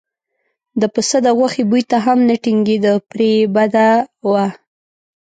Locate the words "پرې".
3.09-3.29